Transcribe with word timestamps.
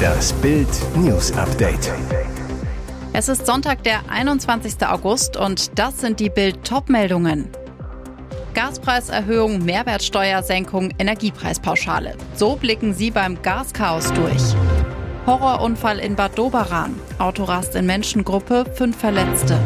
Das 0.00 0.32
Bild 0.34 0.68
News 0.96 1.32
Update. 1.32 1.92
Es 3.12 3.28
ist 3.28 3.46
Sonntag, 3.46 3.82
der 3.82 4.00
21. 4.08 4.86
August 4.86 5.36
und 5.36 5.78
das 5.78 6.00
sind 6.00 6.20
die 6.20 6.30
Bild 6.30 6.64
Topmeldungen. 6.64 7.48
Gaspreiserhöhung, 8.54 9.64
Mehrwertsteuersenkung, 9.64 10.90
Energiepreispauschale. 10.98 12.14
So 12.34 12.56
blicken 12.56 12.94
sie 12.94 13.10
beim 13.10 13.40
Gaschaos 13.42 14.12
durch. 14.12 14.54
Horrorunfall 15.26 15.98
in 15.98 16.16
Bad 16.16 16.36
Doberan. 16.36 16.98
Autorast 17.18 17.74
in 17.74 17.86
Menschengruppe, 17.86 18.64
fünf 18.74 18.96
Verletzte. 18.96 19.58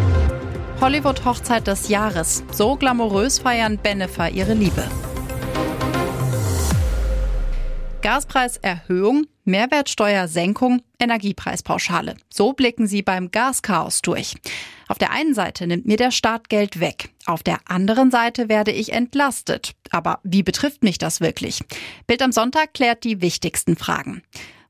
Hollywood-Hochzeit 0.80 1.66
des 1.66 1.88
Jahres. 1.88 2.44
So 2.52 2.76
glamourös 2.76 3.38
feiern 3.38 3.78
Bennefer 3.78 4.30
ihre 4.30 4.54
Liebe. 4.54 4.84
Gaspreiserhöhung, 8.04 9.26
Mehrwertsteuersenkung, 9.46 10.82
Energiepreispauschale. 10.98 12.16
So 12.28 12.52
blicken 12.52 12.86
sie 12.86 13.00
beim 13.00 13.30
Gaschaos 13.30 14.02
durch. 14.02 14.34
Auf 14.88 14.98
der 14.98 15.10
einen 15.10 15.32
Seite 15.32 15.66
nimmt 15.66 15.86
mir 15.86 15.96
der 15.96 16.10
Staat 16.10 16.50
Geld 16.50 16.80
weg. 16.80 17.08
Auf 17.24 17.42
der 17.42 17.60
anderen 17.64 18.10
Seite 18.10 18.50
werde 18.50 18.72
ich 18.72 18.92
entlastet. 18.92 19.72
Aber 19.90 20.20
wie 20.22 20.42
betrifft 20.42 20.82
mich 20.82 20.98
das 20.98 21.22
wirklich? 21.22 21.60
Bild 22.06 22.20
am 22.20 22.30
Sonntag 22.30 22.74
klärt 22.74 23.04
die 23.04 23.22
wichtigsten 23.22 23.74
Fragen. 23.74 24.22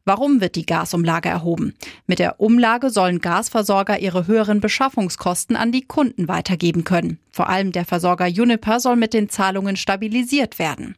Warum 0.04 0.40
wird 0.40 0.54
die 0.54 0.66
Gasumlage 0.66 1.30
erhoben? 1.30 1.74
Mit 2.06 2.20
der 2.20 2.38
Umlage 2.38 2.90
sollen 2.90 3.20
Gasversorger 3.20 3.98
ihre 3.98 4.28
höheren 4.28 4.60
Beschaffungskosten 4.60 5.56
an 5.56 5.73
die 5.73 5.82
Kunden 5.82 6.28
weitergeben 6.28 6.84
können. 6.84 7.18
Vor 7.32 7.48
allem 7.48 7.73
der 7.73 7.84
Versorger 7.84 8.26
Uniper 8.26 8.78
soll 8.78 8.95
mit 8.95 9.12
den 9.12 9.28
Zahlungen 9.28 9.76
stabilisiert 9.76 10.60
werden. 10.60 10.95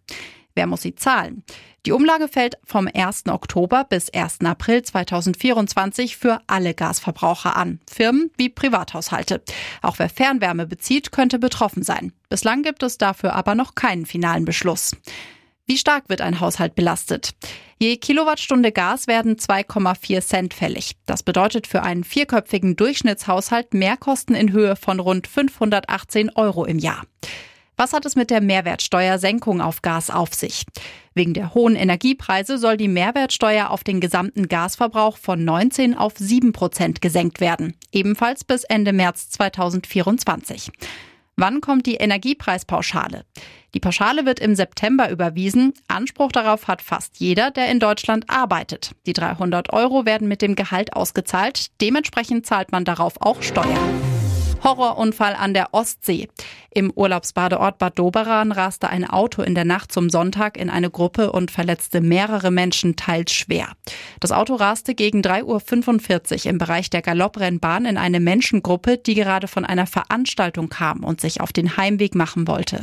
Wer 0.57 0.67
muss 0.67 0.81
sie 0.81 0.95
zahlen? 0.95 1.45
Die 1.85 1.93
Umlage 1.93 2.29
fällt 2.29 2.57
vom 2.65 2.89
1. 2.93 3.27
Oktober 3.29 3.85
bis 3.85 4.13
1. 4.13 4.41
April 4.41 4.83
2024 4.83 6.17
für 6.17 6.41
alle 6.47 6.73
Gasverbraucher 6.73 7.55
an, 7.55 7.79
Firmen 7.89 8.31
wie 8.39 8.49
Privathaushalte. 8.49 9.43
Auch 9.83 9.99
wer 9.99 10.09
Fernwärme 10.09 10.67
bezieht, 10.67 11.13
könnte 11.13 11.39
betroffen 11.39 11.83
sein. 11.83 12.13
Bislang 12.31 12.63
gibt 12.63 12.83
es 12.83 12.97
dafür 12.97 13.35
aber 13.35 13.55
noch 13.55 13.75
keinen 13.75 14.07
finalen 14.07 14.47
Beschluss. 14.47 14.97
Wie 15.67 15.77
stark 15.77 16.09
wird 16.09 16.23
ein 16.23 16.41
Haushalt 16.41 16.75
belastet? 16.75 17.35
Je 17.79 17.99
Kilowattstunde 17.99 18.73
Gas 18.73 19.07
werden 19.09 19.37
2,4 19.37 20.23
Cent 20.23 20.55
fällig. 20.55 20.93
Das 21.05 21.23
bedeutet 21.23 21.67
für 21.67 21.83
einen 21.83 22.05
vierköpfigen 22.05 22.77
Durchschnittshaushalt 22.77 23.75
Mehrkosten 23.75 24.35
in 24.35 24.53
Höhe 24.53 24.77
von 24.77 25.01
rund 25.01 25.27
518 25.27 26.31
Euro 26.35 26.65
im 26.65 26.79
Jahr. 26.79 27.03
Was 27.79 27.93
hat 27.93 28.07
es 28.07 28.17
mit 28.17 28.31
der 28.31 28.41
Mehrwertsteuersenkung 28.41 29.61
auf 29.61 29.83
Gas 29.83 30.09
auf 30.09 30.33
sich? 30.33 30.65
Wegen 31.13 31.35
der 31.35 31.53
hohen 31.53 31.77
Energiepreise 31.77 32.57
soll 32.57 32.79
die 32.79 32.89
Mehrwertsteuer 32.89 33.69
auf 33.71 33.85
den 33.85 34.01
gesamten 34.01 34.49
Gasverbrauch 34.49 35.19
von 35.19 35.45
19 35.45 35.95
auf 35.95 36.15
7 36.17 36.53
Prozent 36.53 37.03
gesenkt 37.03 37.41
werden, 37.41 37.75
ebenfalls 37.93 38.45
bis 38.45 38.65
Ende 38.65 38.95
März 38.95 39.29
2024. 39.29 40.71
Wann 41.37 41.61
kommt 41.61 41.85
die 41.85 41.97
Energiepreispauschale? 41.97 43.27
Die 43.75 43.81
Pauschale 43.81 44.25
wird 44.25 44.41
im 44.41 44.55
September 44.55 45.11
überwiesen. 45.11 45.75
Anspruch 45.87 46.33
darauf 46.33 46.69
hat 46.69 46.81
fast 46.81 47.21
jeder, 47.21 47.51
der 47.51 47.71
in 47.71 47.79
Deutschland 47.79 48.31
arbeitet. 48.31 48.93
Die 49.05 49.13
300 49.13 49.75
Euro 49.75 50.07
werden 50.07 50.29
mit 50.29 50.41
dem 50.41 50.55
Gehalt 50.55 50.95
ausgezahlt. 50.95 51.67
Dementsprechend 51.83 52.47
zahlt 52.47 52.73
man 52.73 52.87
darauf 52.87 53.21
auch 53.21 53.43
Steuern. 53.43 54.16
Horrorunfall 54.67 55.37
an 55.37 55.55
der 55.55 55.73
Ostsee. 55.75 56.29
Im 56.71 56.91
Urlaubsbadeort 56.91 57.79
Bad 57.79 58.01
Doberan 58.01 58.51
raste 58.51 58.89
ein 58.89 59.09
Auto 59.09 59.43
in 59.43 59.55
der 59.55 59.65
Nacht 59.65 59.93
zum 59.93 60.11
Sonntag 60.11 60.57
in 60.57 60.71
eine 60.71 60.91
Gruppe 60.91 61.31
und 61.31 61.53
verletzte 61.53 62.01
mehrere 62.01 62.51
Menschen 62.51 62.97
teils 62.97 63.33
schwer. 63.33 63.69
Das 64.19 64.33
Auto 64.33 64.57
raste 64.57 64.97
gegen 64.97 65.21
3.45 65.21 66.47
Uhr 66.47 66.51
im 66.51 66.59
Bereich 66.59 66.91
der 66.91 67.03
Galopprennbahn 67.03 67.87
in 67.87 67.97
eine 67.97 68.19
Menschengruppe, 68.19 68.99
die 68.99 69.15
gerade 69.15 69.47
von 69.47 69.65
einer 69.65 69.87
Veranstaltung 69.87 70.69
kam 70.69 71.05
und 71.05 71.21
sich 71.21 71.41
auf 71.41 71.53
den 71.53 71.77
Heimweg 71.77 72.17
machen 72.17 72.49
wollte. 72.49 72.83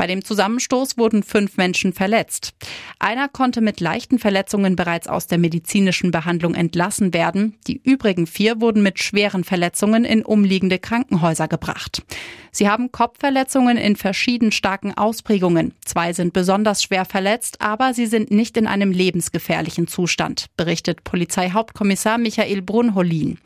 Bei 0.00 0.06
dem 0.06 0.24
Zusammenstoß 0.24 0.96
wurden 0.96 1.22
fünf 1.22 1.58
Menschen 1.58 1.92
verletzt. 1.92 2.54
Einer 2.98 3.28
konnte 3.28 3.60
mit 3.60 3.80
leichten 3.80 4.18
Verletzungen 4.18 4.74
bereits 4.74 5.06
aus 5.06 5.26
der 5.26 5.36
medizinischen 5.36 6.10
Behandlung 6.10 6.54
entlassen 6.54 7.12
werden. 7.12 7.58
Die 7.66 7.82
übrigen 7.84 8.26
vier 8.26 8.62
wurden 8.62 8.82
mit 8.82 8.98
schweren 8.98 9.44
Verletzungen 9.44 10.06
in 10.06 10.24
umliegende 10.24 10.78
Krankenhäuser 10.78 11.48
gebracht. 11.48 12.02
Sie 12.50 12.66
haben 12.66 12.90
Kopfverletzungen 12.90 13.76
in 13.76 13.94
verschieden 13.94 14.52
starken 14.52 14.96
Ausprägungen. 14.96 15.74
Zwei 15.84 16.14
sind 16.14 16.32
besonders 16.32 16.82
schwer 16.82 17.04
verletzt, 17.04 17.60
aber 17.60 17.92
sie 17.92 18.06
sind 18.06 18.30
nicht 18.30 18.56
in 18.56 18.66
einem 18.66 18.92
lebensgefährlichen 18.92 19.86
Zustand, 19.86 20.46
berichtet 20.56 21.04
Polizeihauptkommissar 21.04 22.16
Michael 22.16 22.62
Brunholin. 22.62 23.36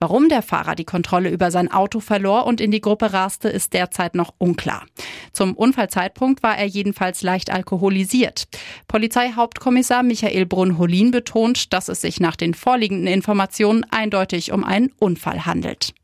Warum 0.00 0.28
der 0.28 0.42
Fahrer 0.42 0.76
die 0.76 0.84
Kontrolle 0.84 1.28
über 1.28 1.50
sein 1.50 1.72
Auto 1.72 1.98
verlor 1.98 2.46
und 2.46 2.60
in 2.60 2.70
die 2.70 2.80
Gruppe 2.80 3.12
raste, 3.12 3.48
ist 3.48 3.72
derzeit 3.72 4.14
noch 4.14 4.32
unklar. 4.38 4.86
Zum 5.32 5.54
Unfallzeitpunkt 5.54 6.44
war 6.44 6.56
er 6.56 6.66
jedenfalls 6.66 7.22
leicht 7.22 7.50
alkoholisiert. 7.50 8.46
Polizeihauptkommissar 8.86 10.04
Michael 10.04 10.46
Brunholin 10.46 11.10
betont, 11.10 11.72
dass 11.72 11.88
es 11.88 12.00
sich 12.00 12.20
nach 12.20 12.36
den 12.36 12.54
vorliegenden 12.54 13.08
Informationen 13.08 13.84
eindeutig 13.90 14.52
um 14.52 14.62
einen 14.62 14.92
Unfall 15.00 15.46
handelt. 15.46 15.94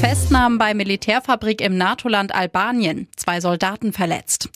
Festnahmen 0.00 0.56
bei 0.56 0.72
Militärfabrik 0.72 1.60
im 1.60 1.76
NATO-Land 1.76 2.34
Albanien. 2.34 3.08
Zwei 3.16 3.42
Soldaten 3.42 3.92
verletzt. 3.92 4.48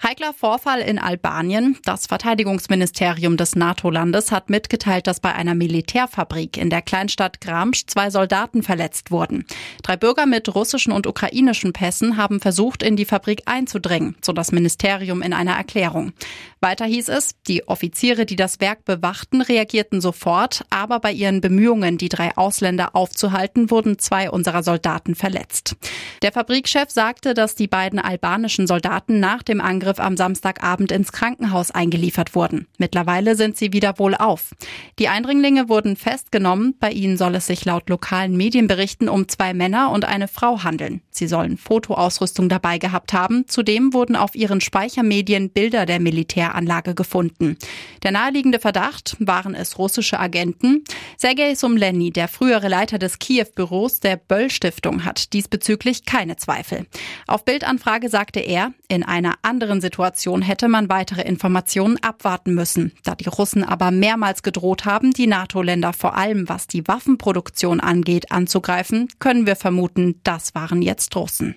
Heikler 0.00 0.32
Vorfall 0.32 0.78
in 0.78 1.00
Albanien. 1.00 1.76
Das 1.84 2.06
Verteidigungsministerium 2.06 3.36
des 3.36 3.56
NATO-Landes 3.56 4.30
hat 4.30 4.48
mitgeteilt, 4.48 5.08
dass 5.08 5.18
bei 5.18 5.34
einer 5.34 5.56
Militärfabrik 5.56 6.56
in 6.56 6.70
der 6.70 6.82
Kleinstadt 6.82 7.40
Gramsch 7.40 7.84
zwei 7.86 8.08
Soldaten 8.08 8.62
verletzt 8.62 9.10
wurden. 9.10 9.44
Drei 9.82 9.96
Bürger 9.96 10.26
mit 10.26 10.54
russischen 10.54 10.92
und 10.92 11.08
ukrainischen 11.08 11.72
Pässen 11.72 12.16
haben 12.16 12.38
versucht, 12.38 12.84
in 12.84 12.94
die 12.94 13.06
Fabrik 13.06 13.42
einzudringen, 13.46 14.14
so 14.22 14.32
das 14.32 14.52
Ministerium 14.52 15.20
in 15.20 15.32
einer 15.32 15.56
Erklärung. 15.56 16.12
Weiter 16.60 16.84
hieß 16.84 17.08
es, 17.08 17.34
die 17.48 17.66
Offiziere, 17.66 18.24
die 18.24 18.36
das 18.36 18.60
Werk 18.60 18.84
bewachten, 18.84 19.42
reagierten 19.42 20.00
sofort, 20.00 20.64
aber 20.70 21.00
bei 21.00 21.10
ihren 21.10 21.40
Bemühungen, 21.40 21.98
die 21.98 22.08
drei 22.08 22.36
Ausländer 22.36 22.94
aufzuhalten, 22.94 23.70
wurden 23.72 23.98
zwei 23.98 24.30
unserer 24.30 24.62
Soldaten 24.62 25.16
verletzt. 25.16 25.74
Der 26.22 26.30
Fabrikchef 26.30 26.90
sagte, 26.90 27.34
dass 27.34 27.56
die 27.56 27.68
beiden 27.68 27.98
albanischen 27.98 28.68
Soldaten 28.68 29.18
nach 29.18 29.42
dem 29.42 29.60
Angriff 29.60 29.87
Angriff 29.88 30.00
am 30.00 30.18
Samstagabend 30.18 30.92
ins 30.92 31.12
Krankenhaus 31.12 31.70
eingeliefert 31.70 32.34
wurden. 32.34 32.66
Mittlerweile 32.76 33.36
sind 33.36 33.56
sie 33.56 33.72
wieder 33.72 33.98
wohlauf. 33.98 34.50
Die 34.98 35.08
Eindringlinge 35.08 35.70
wurden 35.70 35.96
festgenommen. 35.96 36.74
Bei 36.78 36.90
ihnen 36.90 37.16
soll 37.16 37.34
es 37.36 37.46
sich 37.46 37.64
laut 37.64 37.88
lokalen 37.88 38.36
Medienberichten 38.36 39.08
um 39.08 39.28
zwei 39.28 39.54
Männer 39.54 39.90
und 39.90 40.04
eine 40.04 40.28
Frau 40.28 40.62
handeln. 40.62 41.00
Sie 41.10 41.26
sollen 41.26 41.56
Fotoausrüstung 41.56 42.50
dabei 42.50 42.76
gehabt 42.76 43.14
haben. 43.14 43.48
Zudem 43.48 43.94
wurden 43.94 44.14
auf 44.14 44.34
ihren 44.34 44.60
Speichermedien 44.60 45.48
Bilder 45.48 45.86
der 45.86 46.00
Militäranlage 46.00 46.94
gefunden. 46.94 47.56
Der 48.02 48.10
naheliegende 48.10 48.58
Verdacht, 48.58 49.16
waren 49.18 49.54
es 49.54 49.78
russische 49.78 50.20
Agenten? 50.20 50.84
Sergei 51.16 51.54
Sumleni, 51.54 52.10
der 52.10 52.28
frühere 52.28 52.68
Leiter 52.68 52.98
des 52.98 53.18
Kiew-Büros 53.18 54.00
der 54.00 54.16
Böll-Stiftung, 54.16 55.06
hat 55.06 55.32
diesbezüglich 55.32 56.04
keine 56.04 56.36
Zweifel. 56.36 56.86
Auf 57.26 57.46
Bildanfrage 57.46 58.10
sagte 58.10 58.40
er, 58.40 58.74
in 58.88 59.02
einer 59.02 59.36
anderen 59.42 59.77
anderen 59.78 59.80
Situation 59.80 60.42
hätte 60.42 60.68
man 60.68 60.88
weitere 60.88 61.22
Informationen 61.22 61.98
abwarten 62.02 62.54
müssen. 62.54 62.92
Da 63.04 63.14
die 63.14 63.28
Russen 63.28 63.64
aber 63.64 63.90
mehrmals 63.90 64.42
gedroht 64.42 64.84
haben, 64.84 65.12
die 65.12 65.26
NATO-Länder 65.26 65.92
vor 65.92 66.16
allem 66.16 66.48
was 66.48 66.66
die 66.66 66.86
Waffenproduktion 66.86 67.80
angeht 67.80 68.30
anzugreifen, 68.32 69.08
können 69.18 69.46
wir 69.46 69.56
vermuten, 69.56 70.20
das 70.24 70.54
waren 70.54 70.82
jetzt 70.82 71.14
Russen. 71.16 71.56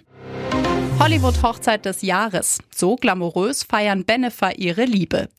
Hollywood-Hochzeit 1.02 1.86
des 1.86 2.04
Jahres. 2.04 2.60
So 2.76 2.96
glamourös 2.96 3.64
feiern 3.64 4.06
Bennifer 4.06 4.60
ihre 4.60 4.86
Liebe. 4.86 5.30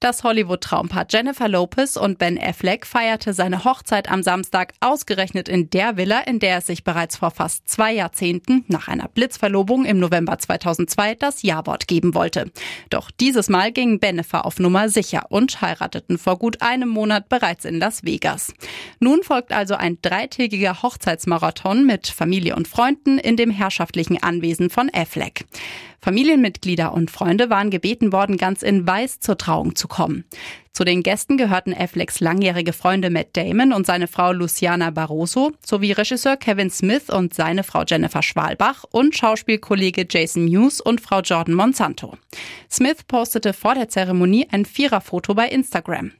Das 0.00 0.24
Hollywood-Traumpaar 0.24 1.04
Jennifer 1.10 1.46
Lopez 1.46 1.98
und 1.98 2.16
Ben 2.16 2.40
Affleck 2.40 2.86
feierte 2.86 3.34
seine 3.34 3.64
Hochzeit 3.64 4.10
am 4.10 4.22
Samstag 4.22 4.72
ausgerechnet 4.80 5.46
in 5.46 5.68
der 5.68 5.98
Villa, 5.98 6.20
in 6.20 6.38
der 6.38 6.56
es 6.56 6.68
sich 6.68 6.84
bereits 6.84 7.18
vor 7.18 7.30
fast 7.30 7.68
zwei 7.68 7.92
Jahrzehnten 7.92 8.64
nach 8.68 8.88
einer 8.88 9.08
Blitzverlobung 9.08 9.84
im 9.84 9.98
November 9.98 10.38
2002 10.38 11.16
das 11.16 11.42
Ja-Wort 11.42 11.86
geben 11.86 12.14
wollte. 12.14 12.50
Doch 12.88 13.10
dieses 13.10 13.50
Mal 13.50 13.72
ging 13.72 14.00
Bennifer 14.00 14.46
auf 14.46 14.58
Nummer 14.58 14.88
sicher 14.88 15.26
und 15.28 15.60
heirateten 15.60 16.16
vor 16.16 16.38
gut 16.38 16.62
einem 16.62 16.88
Monat 16.88 17.28
bereits 17.28 17.66
in 17.66 17.78
Las 17.78 18.02
Vegas. 18.02 18.54
Nun 19.00 19.22
folgt 19.22 19.52
also 19.52 19.74
ein 19.74 19.98
dreitägiger 20.00 20.82
Hochzeitsmarathon 20.82 21.84
mit 21.84 22.06
Familie 22.06 22.56
und 22.56 22.68
Freunden 22.68 23.18
in 23.18 23.36
dem 23.36 23.50
herrschaftlichen 23.50 24.22
Anwesen 24.22 24.70
von 24.70 24.88
Affleck. 24.94 25.09
Affleck. 25.10 25.44
Familienmitglieder 26.00 26.94
und 26.94 27.10
Freunde 27.10 27.50
waren 27.50 27.70
gebeten 27.70 28.12
worden, 28.12 28.36
ganz 28.38 28.62
in 28.62 28.86
Weiß 28.86 29.20
zur 29.20 29.36
Trauung 29.36 29.74
zu 29.74 29.86
kommen. 29.86 30.24
Zu 30.72 30.84
den 30.84 31.02
Gästen 31.02 31.36
gehörten 31.36 31.74
Afflecks 31.74 32.20
langjährige 32.20 32.72
Freunde 32.72 33.10
Matt 33.10 33.36
Damon 33.36 33.72
und 33.72 33.86
seine 33.86 34.06
Frau 34.06 34.32
Luciana 34.32 34.90
Barroso 34.90 35.52
sowie 35.66 35.92
Regisseur 35.92 36.36
Kevin 36.36 36.70
Smith 36.70 37.10
und 37.10 37.34
seine 37.34 37.64
Frau 37.64 37.82
Jennifer 37.86 38.22
Schwalbach 38.22 38.84
und 38.90 39.16
Schauspielkollege 39.16 40.06
Jason 40.08 40.44
Mewes 40.44 40.80
und 40.80 41.00
Frau 41.00 41.20
Jordan 41.20 41.54
Monsanto. 41.54 42.16
Smith 42.70 43.02
postete 43.06 43.52
vor 43.52 43.74
der 43.74 43.88
Zeremonie 43.88 44.46
ein 44.50 44.64
Viererfoto 44.64 45.34
bei 45.34 45.48
Instagram. 45.48 46.12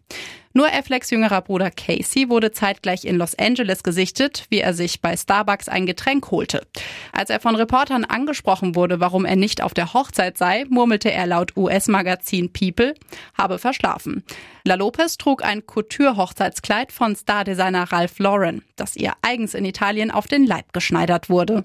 Nur 0.52 0.66
Afflecks 0.66 1.10
jüngerer 1.10 1.42
Bruder 1.42 1.70
Casey 1.70 2.28
wurde 2.28 2.50
zeitgleich 2.50 3.04
in 3.04 3.16
Los 3.16 3.38
Angeles 3.38 3.84
gesichtet, 3.84 4.46
wie 4.48 4.58
er 4.58 4.74
sich 4.74 5.00
bei 5.00 5.16
Starbucks 5.16 5.68
ein 5.68 5.86
Getränk 5.86 6.32
holte. 6.32 6.66
Als 7.12 7.30
er 7.30 7.38
von 7.38 7.54
Reportern 7.54 8.04
angesprochen 8.04 8.74
wurde, 8.74 8.98
warum 8.98 9.24
er 9.24 9.36
nicht 9.36 9.62
auf 9.62 9.74
der 9.74 9.94
Hochzeit 9.94 10.36
sei, 10.36 10.64
murmelte 10.68 11.12
er 11.12 11.28
laut 11.28 11.56
US-Magazin 11.56 12.52
People, 12.52 12.94
habe 13.38 13.60
verschlafen. 13.60 14.24
La 14.64 14.74
Lopez 14.74 15.18
trug 15.18 15.44
ein 15.44 15.66
Couture-Hochzeitskleid 15.66 16.90
von 16.90 17.14
Stardesigner 17.14 17.92
Ralph 17.92 18.18
Lauren, 18.18 18.62
das 18.74 18.96
ihr 18.96 19.12
eigens 19.22 19.54
in 19.54 19.64
Italien 19.64 20.10
auf 20.10 20.26
den 20.26 20.44
Leib 20.44 20.72
geschneidert 20.72 21.30
wurde. 21.30 21.64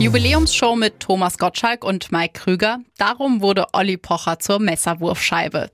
Jubiläumsshow 0.00 0.74
mit 0.74 1.00
Thomas 1.00 1.38
Gottschalk 1.38 1.84
und 1.84 2.10
Mike 2.10 2.40
Krüger. 2.40 2.80
Darum 2.98 3.40
wurde 3.40 3.66
Olli 3.72 3.96
Pocher 3.96 4.38
zur 4.40 4.58
Messerwurfscheibe. 4.58 5.70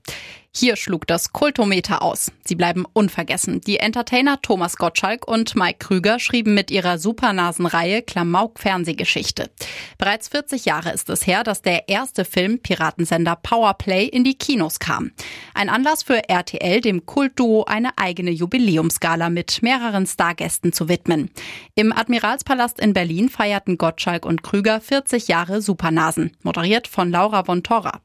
Hier 0.55 0.75
schlug 0.75 1.07
das 1.07 1.33
Kultometer 1.33 2.03
aus. 2.03 2.31
Sie 2.45 2.53
bleiben 2.53 2.85
unvergessen. 2.93 3.59
Die 3.61 3.77
Entertainer 3.77 4.39
Thomas 4.39 4.77
Gottschalk 4.77 5.27
und 5.27 5.55
Mike 5.55 5.79
Krüger 5.79 6.19
schrieben 6.19 6.53
mit 6.53 6.69
ihrer 6.69 6.99
Supernasenreihe 6.99 8.03
Klamauk 8.03 8.59
Fernsehgeschichte. 8.59 9.49
Bereits 9.97 10.27
40 10.27 10.65
Jahre 10.65 10.91
ist 10.91 11.09
es 11.09 11.25
her, 11.25 11.43
dass 11.43 11.63
der 11.63 11.89
erste 11.89 12.23
Film 12.23 12.59
Piratensender 12.59 13.35
Powerplay 13.35 14.05
in 14.05 14.23
die 14.23 14.35
Kinos 14.35 14.77
kam. 14.77 15.11
Ein 15.55 15.69
Anlass 15.69 16.03
für 16.03 16.29
RTL, 16.29 16.81
dem 16.81 17.07
Kultduo 17.07 17.63
eine 17.63 17.97
eigene 17.97 18.29
Jubiläumsgala 18.29 19.31
mit 19.31 19.63
mehreren 19.63 20.05
Stargästen 20.05 20.71
zu 20.71 20.87
widmen. 20.87 21.31
Im 21.73 21.91
Admiralspalast 21.91 22.79
in 22.79 22.93
Berlin 22.93 23.29
feierten 23.29 23.79
Gottschalk 23.79 24.23
und 24.23 24.43
Krüger 24.43 24.81
40 24.81 25.27
Jahre 25.29 25.63
Supernasen, 25.63 26.37
moderiert 26.43 26.87
von 26.87 27.09
Laura 27.09 27.43
von 27.43 27.63
Torra. 27.63 28.01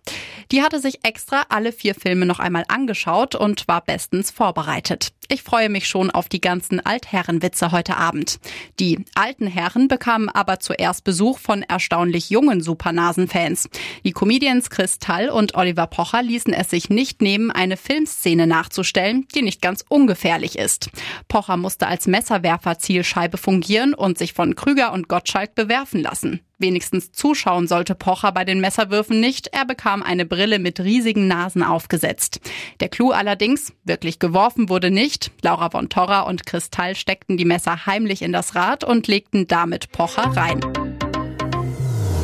Die 0.50 0.62
hatte 0.62 0.80
sich 0.80 1.00
extra 1.02 1.42
alle 1.50 1.72
vier 1.72 1.94
Filme 1.94 2.24
noch 2.24 2.37
einmal 2.40 2.64
angeschaut 2.68 3.34
und 3.34 3.68
war 3.68 3.80
bestens 3.80 4.30
vorbereitet. 4.30 5.12
Ich 5.30 5.42
freue 5.42 5.68
mich 5.68 5.86
schon 5.86 6.10
auf 6.10 6.30
die 6.30 6.40
ganzen 6.40 6.80
Altherrenwitze 6.80 7.70
heute 7.70 7.98
Abend. 7.98 8.40
Die 8.80 9.04
alten 9.14 9.46
Herren 9.46 9.86
bekamen 9.86 10.30
aber 10.30 10.58
zuerst 10.58 11.04
Besuch 11.04 11.38
von 11.38 11.62
erstaunlich 11.62 12.30
jungen 12.30 12.62
Supernasen-Fans. 12.62 13.68
Die 14.06 14.12
Comedians 14.12 14.70
Kristall 14.70 15.28
und 15.28 15.54
Oliver 15.54 15.86
Pocher 15.86 16.22
ließen 16.22 16.54
es 16.54 16.70
sich 16.70 16.88
nicht 16.88 17.20
nehmen, 17.20 17.50
eine 17.50 17.76
Filmszene 17.76 18.46
nachzustellen, 18.46 19.28
die 19.34 19.42
nicht 19.42 19.60
ganz 19.60 19.84
ungefährlich 19.86 20.56
ist. 20.56 20.88
Pocher 21.28 21.58
musste 21.58 21.88
als 21.88 22.06
Messerwerfer 22.06 22.78
Zielscheibe 22.78 23.36
fungieren 23.36 23.92
und 23.92 24.16
sich 24.16 24.32
von 24.32 24.54
Krüger 24.54 24.94
und 24.94 25.08
Gottschalk 25.08 25.54
bewerfen 25.54 26.00
lassen. 26.00 26.40
Wenigstens 26.60 27.12
zuschauen 27.12 27.68
sollte 27.68 27.94
Pocher 27.94 28.32
bei 28.32 28.44
den 28.44 28.60
Messerwürfen 28.60 29.20
nicht. 29.20 29.46
Er 29.52 29.64
bekam 29.64 30.02
eine 30.02 30.26
Brille 30.26 30.58
mit 30.58 30.80
riesigen 30.80 31.28
Nasen 31.28 31.62
aufgesetzt. 31.62 32.40
Der 32.80 32.88
Clou 32.88 33.12
allerdings, 33.12 33.72
wirklich 33.84 34.18
geworfen 34.18 34.68
wurde 34.68 34.90
nicht. 34.90 35.17
Laura 35.42 35.70
von 35.70 35.88
Torra 35.88 36.22
und 36.22 36.46
Kristall 36.46 36.94
steckten 36.94 37.36
die 37.36 37.44
Messer 37.44 37.86
heimlich 37.86 38.22
in 38.22 38.32
das 38.32 38.54
Rad 38.54 38.84
und 38.84 39.06
legten 39.06 39.46
damit 39.46 39.92
Pocher 39.92 40.36
rein. 40.36 40.60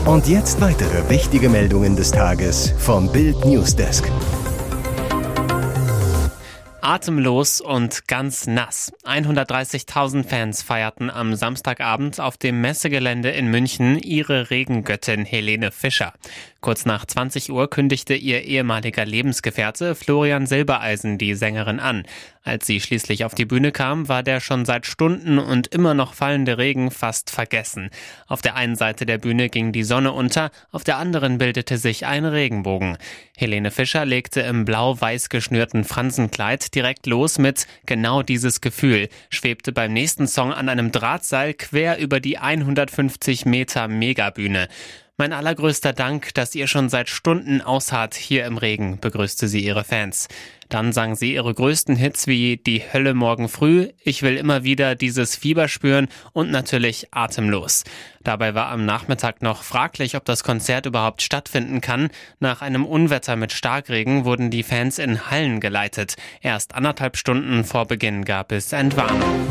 Und 0.04 0.28
jetzt 0.28 0.60
weitere 0.60 1.08
wichtige 1.08 1.48
Meldungen 1.48 1.96
des 1.96 2.10
Tages 2.10 2.74
vom 2.78 3.10
Bild 3.10 3.44
Newsdesk. 3.44 4.10
Atemlos 6.84 7.62
und 7.62 8.08
ganz 8.08 8.46
nass. 8.46 8.92
130.000 9.04 10.22
Fans 10.22 10.62
feierten 10.62 11.08
am 11.08 11.34
Samstagabend 11.34 12.20
auf 12.20 12.36
dem 12.36 12.60
Messegelände 12.60 13.30
in 13.30 13.46
München 13.46 13.98
ihre 13.98 14.50
Regengöttin 14.50 15.24
Helene 15.24 15.72
Fischer. 15.72 16.12
Kurz 16.60 16.84
nach 16.84 17.06
20 17.06 17.50
Uhr 17.50 17.68
kündigte 17.70 18.14
ihr 18.14 18.42
ehemaliger 18.42 19.06
Lebensgefährte 19.06 19.94
Florian 19.94 20.46
Silbereisen 20.46 21.16
die 21.16 21.34
Sängerin 21.34 21.80
an. 21.80 22.04
Als 22.42 22.66
sie 22.66 22.80
schließlich 22.80 23.24
auf 23.24 23.34
die 23.34 23.46
Bühne 23.46 23.72
kam, 23.72 24.08
war 24.08 24.22
der 24.22 24.40
schon 24.40 24.66
seit 24.66 24.86
Stunden 24.86 25.38
und 25.38 25.66
immer 25.68 25.94
noch 25.94 26.12
fallende 26.12 26.58
Regen 26.58 26.90
fast 26.90 27.30
vergessen. 27.30 27.88
Auf 28.26 28.42
der 28.42 28.54
einen 28.54 28.76
Seite 28.76 29.06
der 29.06 29.16
Bühne 29.16 29.48
ging 29.48 29.72
die 29.72 29.82
Sonne 29.82 30.12
unter, 30.12 30.50
auf 30.70 30.84
der 30.84 30.98
anderen 30.98 31.38
bildete 31.38 31.78
sich 31.78 32.04
ein 32.04 32.26
Regenbogen. 32.26 32.98
Helene 33.36 33.70
Fischer 33.70 34.04
legte 34.04 34.40
im 34.40 34.66
blau-weiß 34.66 35.30
geschnürten 35.30 35.84
Fransenkleid 35.84 36.73
direkt 36.74 37.06
los 37.06 37.38
mit 37.38 37.66
Genau 37.86 38.22
dieses 38.22 38.60
Gefühl, 38.60 39.08
schwebte 39.30 39.72
beim 39.72 39.92
nächsten 39.92 40.26
Song 40.26 40.52
an 40.52 40.68
einem 40.68 40.92
Drahtseil 40.92 41.54
quer 41.54 41.98
über 41.98 42.20
die 42.20 42.38
150 42.38 43.46
Meter 43.46 43.88
Megabühne. 43.88 44.68
Mein 45.16 45.32
allergrößter 45.32 45.92
Dank, 45.92 46.34
dass 46.34 46.56
ihr 46.56 46.66
schon 46.66 46.88
seit 46.88 47.08
Stunden 47.08 47.60
ausharrt 47.60 48.16
hier 48.16 48.44
im 48.46 48.58
Regen, 48.58 48.98
begrüßte 48.98 49.46
sie 49.46 49.64
ihre 49.64 49.84
Fans. 49.84 50.26
Dann 50.68 50.92
sang 50.92 51.14
sie 51.14 51.34
ihre 51.34 51.54
größten 51.54 51.94
Hits 51.94 52.26
wie 52.26 52.56
Die 52.56 52.82
Hölle 52.82 53.14
morgen 53.14 53.48
früh, 53.48 53.90
Ich 54.02 54.22
will 54.22 54.36
immer 54.36 54.64
wieder 54.64 54.96
dieses 54.96 55.36
Fieber 55.36 55.68
spüren 55.68 56.08
und 56.32 56.50
natürlich 56.50 57.14
Atemlos. 57.14 57.84
Dabei 58.24 58.56
war 58.56 58.70
am 58.70 58.84
Nachmittag 58.84 59.40
noch 59.40 59.62
fraglich, 59.62 60.16
ob 60.16 60.24
das 60.24 60.42
Konzert 60.42 60.86
überhaupt 60.86 61.22
stattfinden 61.22 61.80
kann. 61.80 62.08
Nach 62.40 62.60
einem 62.60 62.84
Unwetter 62.84 63.36
mit 63.36 63.52
Starkregen 63.52 64.24
wurden 64.24 64.50
die 64.50 64.64
Fans 64.64 64.98
in 64.98 65.30
Hallen 65.30 65.60
geleitet. 65.60 66.16
Erst 66.40 66.74
anderthalb 66.74 67.16
Stunden 67.16 67.62
vor 67.62 67.86
Beginn 67.86 68.24
gab 68.24 68.50
es 68.50 68.72
Entwarnung. 68.72 69.44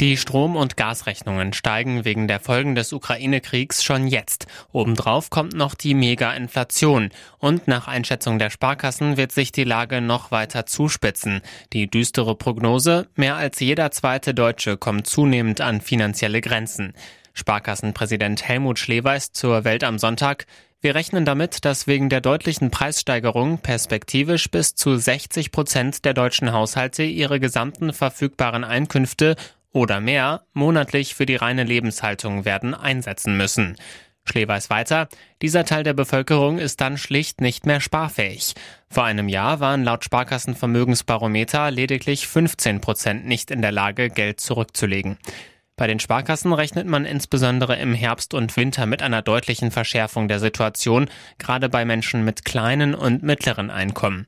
Die 0.00 0.16
Strom- 0.16 0.54
und 0.54 0.76
Gasrechnungen 0.76 1.52
steigen 1.52 2.04
wegen 2.04 2.28
der 2.28 2.38
Folgen 2.38 2.76
des 2.76 2.92
Ukraine-Kriegs 2.92 3.82
schon 3.82 4.06
jetzt. 4.06 4.46
Obendrauf 4.70 5.28
kommt 5.28 5.54
noch 5.54 5.74
die 5.74 5.94
Mega-Inflation. 5.94 7.10
Und 7.38 7.66
nach 7.66 7.88
Einschätzung 7.88 8.38
der 8.38 8.50
Sparkassen 8.50 9.16
wird 9.16 9.32
sich 9.32 9.50
die 9.50 9.64
Lage 9.64 10.00
noch 10.00 10.30
weiter 10.30 10.66
zuspitzen. 10.66 11.40
Die 11.72 11.90
düstere 11.90 12.36
Prognose, 12.36 13.08
mehr 13.16 13.34
als 13.34 13.58
jeder 13.58 13.90
zweite 13.90 14.34
Deutsche 14.34 14.76
kommt 14.76 15.08
zunehmend 15.08 15.60
an 15.60 15.80
finanzielle 15.80 16.42
Grenzen. 16.42 16.94
Sparkassenpräsident 17.34 18.46
Helmut 18.46 18.78
Schleweis 18.78 19.32
zur 19.32 19.64
Welt 19.64 19.82
am 19.82 19.98
Sonntag. 19.98 20.46
Wir 20.80 20.94
rechnen 20.94 21.24
damit, 21.24 21.64
dass 21.64 21.88
wegen 21.88 22.08
der 22.08 22.20
deutlichen 22.20 22.70
Preissteigerung 22.70 23.58
perspektivisch 23.58 24.48
bis 24.48 24.76
zu 24.76 24.96
60 24.96 25.50
Prozent 25.50 26.04
der 26.04 26.14
deutschen 26.14 26.52
Haushalte 26.52 27.02
ihre 27.02 27.40
gesamten 27.40 27.92
verfügbaren 27.92 28.62
Einkünfte 28.62 29.34
oder 29.78 30.00
mehr 30.00 30.42
monatlich 30.52 31.14
für 31.14 31.24
die 31.24 31.36
reine 31.36 31.64
Lebenshaltung 31.64 32.44
werden 32.44 32.74
einsetzen 32.74 33.36
müssen. 33.36 33.76
Schlee 34.24 34.46
weiß 34.46 34.68
weiter, 34.68 35.08
dieser 35.40 35.64
Teil 35.64 35.84
der 35.84 35.94
Bevölkerung 35.94 36.58
ist 36.58 36.80
dann 36.80 36.98
schlicht 36.98 37.40
nicht 37.40 37.64
mehr 37.64 37.80
sparfähig. 37.80 38.54
Vor 38.90 39.04
einem 39.04 39.28
Jahr 39.28 39.60
waren 39.60 39.84
laut 39.84 40.04
Sparkassenvermögensbarometer 40.04 41.70
lediglich 41.70 42.28
15 42.28 42.80
Prozent 42.80 43.26
nicht 43.26 43.50
in 43.50 43.62
der 43.62 43.72
Lage, 43.72 44.10
Geld 44.10 44.40
zurückzulegen. 44.40 45.16
Bei 45.76 45.86
den 45.86 46.00
Sparkassen 46.00 46.52
rechnet 46.52 46.88
man 46.88 47.04
insbesondere 47.04 47.76
im 47.76 47.94
Herbst 47.94 48.34
und 48.34 48.56
Winter 48.56 48.84
mit 48.84 49.00
einer 49.00 49.22
deutlichen 49.22 49.70
Verschärfung 49.70 50.26
der 50.26 50.40
Situation, 50.40 51.08
gerade 51.38 51.68
bei 51.68 51.84
Menschen 51.84 52.24
mit 52.24 52.44
kleinen 52.44 52.96
und 52.96 53.22
mittleren 53.22 53.70
Einkommen. 53.70 54.26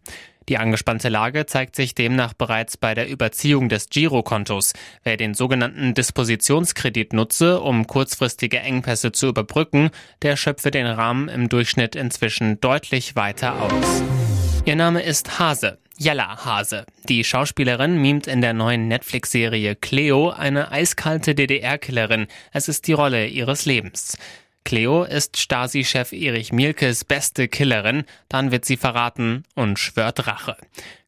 Die 0.50 0.58
angespannte 0.58 1.08
Lage 1.08 1.46
zeigt 1.46 1.76
sich 1.76 1.94
demnach 1.94 2.34
bereits 2.34 2.76
bei 2.76 2.92
der 2.94 3.08
Überziehung 3.08 3.68
des 3.68 3.88
Girokontos. 3.88 4.72
Wer 5.04 5.16
den 5.16 5.32
sogenannten 5.32 5.94
Dispositionskredit 5.94 7.12
nutze, 7.12 7.60
um 7.60 7.86
kurzfristige 7.86 8.58
Engpässe 8.58 9.12
zu 9.12 9.28
überbrücken, 9.28 9.90
der 10.22 10.34
schöpfe 10.34 10.72
den 10.72 10.86
Rahmen 10.86 11.28
im 11.28 11.48
Durchschnitt 11.48 11.94
inzwischen 11.94 12.60
deutlich 12.60 13.14
weiter 13.14 13.62
aus. 13.62 14.02
Ihr 14.64 14.74
Name 14.74 15.02
ist 15.02 15.38
Hase. 15.38 15.78
Jella 15.96 16.44
Hase. 16.44 16.84
Die 17.08 17.22
Schauspielerin 17.22 18.02
mimt 18.02 18.26
in 18.26 18.40
der 18.40 18.52
neuen 18.52 18.88
Netflix-Serie 18.88 19.76
Cleo 19.76 20.30
eine 20.30 20.72
eiskalte 20.72 21.36
DDR-Killerin. 21.36 22.26
Es 22.52 22.68
ist 22.68 22.88
die 22.88 22.92
Rolle 22.92 23.28
ihres 23.28 23.66
Lebens. 23.66 24.18
Cleo 24.64 25.04
ist 25.04 25.36
Stasi-Chef 25.36 26.12
Erich 26.12 26.52
Mielkes 26.52 27.04
beste 27.04 27.48
Killerin, 27.48 28.04
dann 28.28 28.50
wird 28.50 28.64
sie 28.64 28.76
verraten 28.76 29.44
und 29.54 29.78
schwört 29.78 30.26
Rache. 30.26 30.56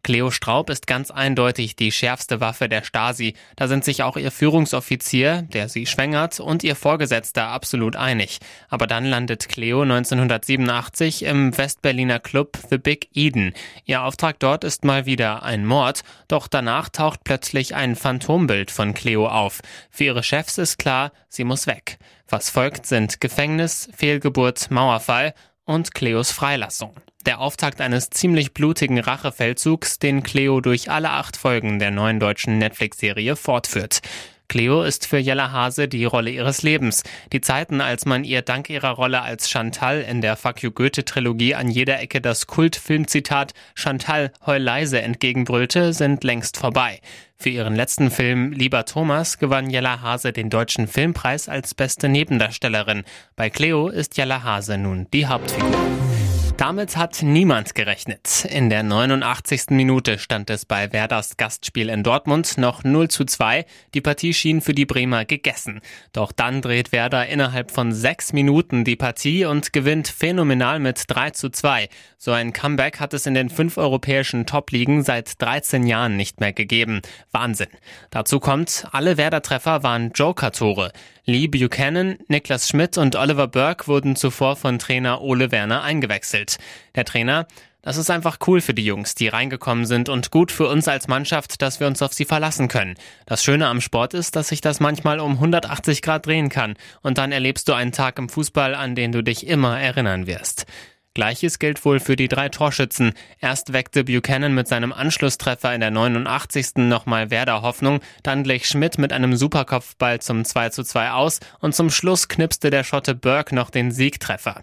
Cleo 0.02 0.32
Straub 0.32 0.68
ist 0.68 0.88
ganz 0.88 1.12
eindeutig 1.12 1.76
die 1.76 1.92
schärfste 1.92 2.40
Waffe 2.40 2.68
der 2.68 2.82
Stasi. 2.82 3.35
Da 3.54 3.68
sind 3.68 3.85
sich 3.85 4.02
auch 4.02 4.16
ihr 4.16 4.32
Führungsoffizier, 4.32 5.42
der 5.42 5.68
sie 5.68 5.87
schwängert, 5.87 6.40
und 6.40 6.64
ihr 6.64 6.75
Vorgesetzter 6.75 7.49
absolut 7.49 7.94
einig. 7.94 8.38
Aber 8.68 8.88
dann 8.88 9.04
landet 9.04 9.49
Cleo 9.49 9.82
1987 9.82 11.25
im 11.25 11.56
Westberliner 11.56 12.18
Club 12.18 12.59
The 12.68 12.78
Big 12.78 13.11
Eden. 13.14 13.54
Ihr 13.85 14.02
Auftrag 14.02 14.40
dort 14.40 14.64
ist 14.64 14.85
mal 14.85 15.06
wieder 15.06 15.44
ein 15.44 15.64
Mord, 15.64 16.02
doch 16.26 16.49
danach 16.49 16.88
taucht 16.88 17.23
plötzlich 17.23 17.76
ein 17.76 17.94
Phantombild 17.94 18.73
von 18.73 18.94
Cleo 18.94 19.28
auf. 19.28 19.61
Für 19.90 20.04
ihre 20.04 20.25
Chefs 20.25 20.59
ist 20.59 20.78
klar, 20.78 21.12
sie 21.28 21.44
muss 21.44 21.68
weg. 21.68 21.99
Was 22.28 22.50
folgt 22.50 22.87
sind 22.87 23.21
Gefängnis, 23.21 23.88
Fehlgeburt, 23.94 24.71
Mauerfall 24.71 25.35
und 25.64 25.94
Cleos 25.94 26.32
Freilassung. 26.32 26.97
Der 27.26 27.40
Auftakt 27.40 27.80
eines 27.80 28.10
ziemlich 28.10 28.52
blutigen 28.52 28.98
Rachefeldzugs, 28.98 30.00
den 30.00 30.24
Cleo 30.24 30.60
durch 30.60 30.90
alle 30.90 31.10
acht 31.10 31.36
Folgen 31.36 31.78
der 31.78 31.92
neuen 31.92 32.18
deutschen 32.18 32.58
Netflix-Serie 32.58 33.36
fortführt. 33.36 34.00
Cleo 34.48 34.82
ist 34.82 35.06
für 35.06 35.16
Jella 35.16 35.50
Hase 35.50 35.88
die 35.88 36.04
Rolle 36.04 36.30
ihres 36.30 36.62
Lebens. 36.62 37.04
Die 37.32 37.40
Zeiten, 37.40 37.80
als 37.80 38.04
man 38.04 38.22
ihr 38.24 38.42
dank 38.42 38.68
ihrer 38.68 38.90
Rolle 38.90 39.22
als 39.22 39.48
Chantal 39.48 40.02
in 40.02 40.20
der 40.20 40.36
Fuck 40.36 40.62
You 40.62 40.72
Goethe 40.72 41.06
Trilogie 41.06 41.54
an 41.54 41.70
jeder 41.70 42.00
Ecke 42.00 42.20
das 42.20 42.48
Kultfilmzitat 42.48 43.54
Chantal 43.74 44.30
heul 44.44 44.58
leise 44.58 45.00
entgegenbrüllte, 45.00 45.94
sind 45.94 46.22
längst 46.22 46.58
vorbei. 46.58 47.00
Für 47.38 47.48
ihren 47.48 47.74
letzten 47.74 48.10
Film 48.10 48.52
Lieber 48.52 48.84
Thomas 48.84 49.38
gewann 49.38 49.70
Jella 49.70 50.02
Hase 50.02 50.32
den 50.32 50.50
deutschen 50.50 50.86
Filmpreis 50.86 51.48
als 51.48 51.74
beste 51.74 52.10
Nebendarstellerin. 52.10 53.04
Bei 53.36 53.48
Cleo 53.48 53.88
ist 53.88 54.18
Jella 54.18 54.42
Hase 54.42 54.76
nun 54.76 55.06
die 55.14 55.26
Hauptfigur. 55.26 56.12
Damit 56.59 56.97
hat 56.97 57.23
niemand 57.23 57.75
gerechnet. 57.75 58.44
In 58.44 58.68
der 58.68 58.82
89. 58.82 59.71
Minute 59.71 60.18
stand 60.18 60.50
es 60.50 60.64
bei 60.64 60.92
Werders 60.92 61.37
Gastspiel 61.37 61.88
in 61.88 62.02
Dortmund 62.02 62.59
noch 62.59 62.85
0 62.85 63.09
zu 63.09 63.25
2. 63.25 63.64
Die 63.94 64.00
Partie 64.00 64.35
schien 64.35 64.61
für 64.61 64.75
die 64.75 64.85
Bremer 64.85 65.25
gegessen. 65.25 65.80
Doch 66.12 66.30
dann 66.30 66.61
dreht 66.61 66.92
Werder 66.92 67.26
innerhalb 67.26 67.71
von 67.71 67.92
sechs 67.92 68.32
Minuten 68.32 68.85
die 68.85 68.97
Partie 68.97 69.47
und 69.47 69.73
gewinnt 69.73 70.09
phänomenal 70.09 70.78
mit 70.78 71.04
3 71.09 71.30
zu 71.30 71.50
2. 71.50 71.88
So 72.18 72.32
ein 72.32 72.52
Comeback 72.52 73.00
hat 73.00 73.14
es 73.14 73.26
in 73.26 73.35
den 73.35 73.50
fünf 73.50 73.78
europäischen 73.78 74.47
Top-Ligen 74.47 75.02
seit 75.02 75.40
13 75.40 75.87
Jahren 75.87 76.16
nicht 76.16 76.40
mehr 76.40 76.52
gegeben. 76.52 77.00
Wahnsinn. 77.32 77.71
Dazu 78.11 78.38
kommt, 78.40 78.87
alle 78.92 79.16
Werder-Treffer 79.16 79.82
waren 79.82 80.12
Joker-Tore. 80.12 80.92
Lee 81.24 81.46
Buchanan, 81.46 82.16
Niklas 82.26 82.68
Schmidt 82.68 82.98
und 82.98 83.14
Oliver 83.14 83.46
Burke 83.46 83.86
wurden 83.86 84.16
zuvor 84.16 84.56
von 84.56 84.80
Trainer 84.80 85.20
Ole 85.20 85.52
Werner 85.52 85.84
eingewechselt. 85.84 86.58
Der 86.96 87.04
Trainer, 87.04 87.46
das 87.80 87.96
ist 87.96 88.10
einfach 88.10 88.38
cool 88.48 88.60
für 88.60 88.74
die 88.74 88.84
Jungs, 88.84 89.14
die 89.14 89.28
reingekommen 89.28 89.86
sind 89.86 90.08
und 90.08 90.32
gut 90.32 90.50
für 90.50 90.66
uns 90.66 90.88
als 90.88 91.06
Mannschaft, 91.06 91.62
dass 91.62 91.78
wir 91.78 91.86
uns 91.86 92.02
auf 92.02 92.12
sie 92.12 92.24
verlassen 92.24 92.66
können. 92.66 92.96
Das 93.24 93.44
Schöne 93.44 93.68
am 93.68 93.80
Sport 93.80 94.14
ist, 94.14 94.34
dass 94.34 94.48
sich 94.48 94.62
das 94.62 94.80
manchmal 94.80 95.20
um 95.20 95.34
180 95.34 96.02
Grad 96.02 96.26
drehen 96.26 96.48
kann 96.48 96.74
und 97.02 97.18
dann 97.18 97.30
erlebst 97.30 97.68
du 97.68 97.72
einen 97.72 97.92
Tag 97.92 98.18
im 98.18 98.28
Fußball, 98.28 98.74
an 98.74 98.96
den 98.96 99.12
du 99.12 99.22
dich 99.22 99.46
immer 99.46 99.80
erinnern 99.80 100.26
wirst. 100.26 100.66
Gleiches 101.14 101.59
gilt 101.59 101.85
wohl 101.85 102.00
für 102.00 102.16
die 102.16 102.28
drei 102.28 102.49
Torschützen. 102.49 103.12
Erst 103.38 103.73
weckte 103.73 104.04
Buchanan 104.04 104.54
mit 104.54 104.66
seinem 104.66 104.92
Anschlusstreffer 104.92 105.75
in 105.75 105.81
der 105.81 105.90
89. 105.90 106.76
nochmal 106.76 107.31
Werder 107.31 107.61
Hoffnung, 107.61 108.00
dann 108.23 108.45
glich 108.45 108.66
Schmidt 108.66 108.97
mit 108.97 109.12
einem 109.12 109.37
Superkopfball 109.37 110.21
zum 110.21 110.45
2 110.45 110.71
zu 110.71 110.85
2 110.85 111.11
aus 111.11 111.40
und 111.61 111.75
zum 111.75 111.90
Schluss 111.90 112.28
knipste 112.28 112.71
der 112.71 112.85
Schotte 112.85 113.14
Burke 113.14 113.54
noch 113.54 113.69
den 113.69 113.92
Siegtreffer. 113.92 114.62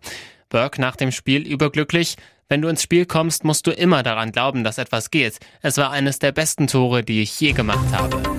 Burke 0.50 0.82
nach 0.82 0.96
dem 0.96 1.12
Spiel 1.12 1.48
überglücklich. 1.48 2.16
Wenn 2.48 2.64
du 2.64 2.68
ins 2.68 2.82
Spiel 2.82 3.06
kommst, 3.06 3.44
musst 3.44 3.68
du 3.68 3.72
immer 3.72 4.02
daran 4.02 4.32
glauben, 4.32 4.64
dass 4.64 4.80
etwas 4.80 5.12
geht. 5.12 5.38
Es 5.62 5.78
war 5.78 5.92
eines 5.92 6.18
der 6.18 6.32
besten 6.32 6.66
Tore, 6.66 7.04
die 7.04 7.22
ich 7.22 7.40
je 7.40 7.52
gemacht 7.52 7.94
habe. 7.94 8.39